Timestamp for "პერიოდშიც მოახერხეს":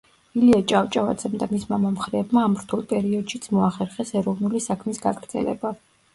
2.95-4.17